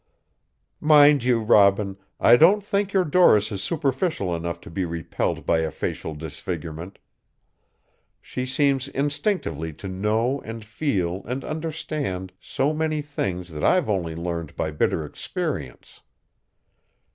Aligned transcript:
"Mind 0.79 1.23
you, 1.23 1.39
Robin, 1.41 1.95
I 2.19 2.35
don't 2.35 2.63
think 2.63 2.91
your 2.91 3.05
Doris 3.05 3.51
is 3.51 3.61
superficial 3.61 4.35
enough 4.35 4.59
to 4.61 4.71
be 4.71 4.83
repelled 4.83 5.45
by 5.45 5.59
a 5.59 5.69
facial 5.69 6.15
disfigurement. 6.15 6.97
She 8.19 8.47
seems 8.47 8.87
instinctively 8.87 9.73
to 9.73 9.87
know 9.87 10.41
and 10.43 10.65
feel 10.65 11.21
and 11.25 11.43
understand 11.45 12.33
so 12.39 12.73
many 12.73 13.03
things 13.03 13.49
that 13.53 13.63
I've 13.63 13.91
only 13.91 14.15
learned 14.15 14.55
by 14.55 14.71
bitter 14.71 15.05
experience. 15.05 16.01